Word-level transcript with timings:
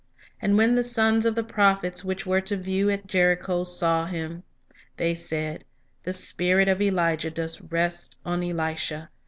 And 0.41 0.57
when 0.57 0.73
the 0.73 0.83
sons 0.83 1.27
of 1.27 1.35
the 1.35 1.43
prophets 1.43 2.03
which 2.03 2.25
were 2.25 2.41
to 2.41 2.57
view 2.57 2.89
at 2.89 3.05
Jericho 3.05 3.63
saw 3.65 4.07
him, 4.07 4.41
they 4.97 5.13
said, 5.13 5.63
The 6.01 6.11
spirit 6.11 6.67
of 6.67 6.81
Elijah 6.81 7.29
doth 7.29 7.61
rest 7.69 8.17
on 8.25 8.41
Elisha. 8.41 9.11